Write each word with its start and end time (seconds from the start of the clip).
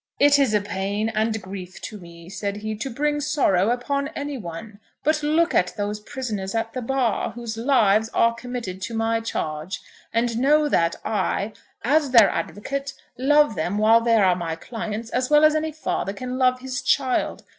"It 0.17 0.39
is 0.39 0.55
a 0.55 0.61
pain 0.61 1.09
and 1.09 1.39
grief 1.39 1.79
to 1.81 1.99
me," 1.99 2.27
said 2.27 2.55
he, 2.57 2.75
"to 2.75 2.89
bring 2.89 3.21
sorrow 3.21 3.69
upon 3.69 4.07
any 4.15 4.35
one. 4.35 4.79
But 5.03 5.21
look 5.21 5.53
at 5.53 5.75
those 5.77 5.99
prisoners 5.99 6.55
at 6.55 6.73
the 6.73 6.81
bar, 6.81 7.29
whose 7.33 7.55
lives 7.55 8.09
are 8.09 8.33
committed 8.33 8.81
to 8.81 8.95
my 8.95 9.19
charge, 9.21 9.79
and 10.11 10.39
know 10.39 10.67
that 10.67 10.95
I, 11.05 11.53
as 11.83 12.09
their 12.09 12.31
advocate, 12.31 12.93
love 13.19 13.53
them 13.53 13.77
while 13.77 14.01
they 14.01 14.15
are 14.15 14.35
my 14.35 14.55
clients 14.55 15.11
as 15.11 15.29
well 15.29 15.45
as 15.45 15.53
any 15.53 15.71
father 15.71 16.13
can 16.13 16.39
love 16.39 16.61
his 16.61 16.81
child. 16.81 17.43